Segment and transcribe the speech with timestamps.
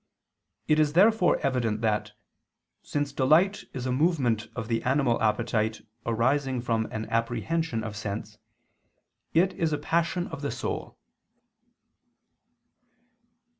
[0.67, 2.13] It is therefore evident that,
[2.81, 8.39] since delight is a movement of the animal appetite arising from an apprehension of sense,
[9.35, 10.97] it is a passion of the soul.